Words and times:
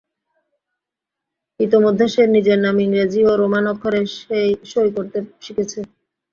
ইতোমধ্যে 1.59 2.05
সে 2.13 2.23
নিজের 2.35 2.59
নাম 2.65 2.75
ইংরেজী 2.79 3.21
ও 3.25 3.31
রোমান 3.35 3.65
অক্ষরে 3.73 4.01
সই 4.71 4.89
করতে 4.95 5.17
শিখেছে। 5.41 5.79